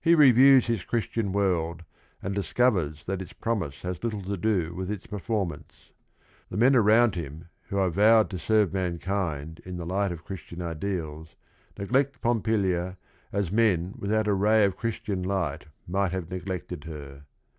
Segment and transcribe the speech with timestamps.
[0.00, 1.84] He reviews his Christian world
[2.22, 5.90] and discovers that its promise has little to do with its perform ance.
[6.48, 10.62] The men around him who are vowed to serve mankind in the light of Christian
[10.62, 11.36] ideals
[11.78, 12.96] neglect Pompilia
[13.30, 17.26] as men without a ray of Chris tian light might have neglected her.